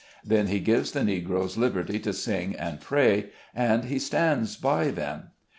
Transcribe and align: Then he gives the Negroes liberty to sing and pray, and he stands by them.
Then 0.25 0.47
he 0.47 0.59
gives 0.59 0.93
the 0.93 1.03
Negroes 1.03 1.57
liberty 1.57 1.99
to 1.99 2.11
sing 2.11 2.55
and 2.55 2.81
pray, 2.81 3.27
and 3.53 3.85
he 3.85 3.99
stands 3.99 4.57
by 4.57 4.89
them. 4.89 5.29